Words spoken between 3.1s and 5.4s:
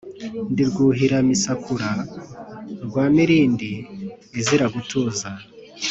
Mirindi izira gutuza.